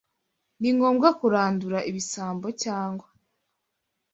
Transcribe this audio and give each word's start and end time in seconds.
Ni 0.59 0.69
ngombwa 0.77 1.09
kurandura 1.19 1.79
ibisambo 1.89 2.47
cyangwa 2.63 3.07